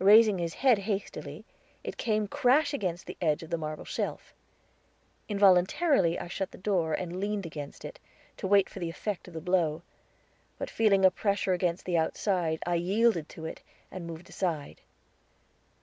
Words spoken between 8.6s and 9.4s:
for the effect of the